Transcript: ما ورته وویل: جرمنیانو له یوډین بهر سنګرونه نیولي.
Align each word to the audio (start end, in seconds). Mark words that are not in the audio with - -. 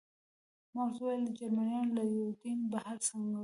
ما 0.73 0.81
ورته 0.85 0.99
وویل: 1.03 1.35
جرمنیانو 1.39 1.95
له 1.97 2.03
یوډین 2.17 2.59
بهر 2.71 2.95
سنګرونه 3.07 3.29
نیولي. 3.31 3.39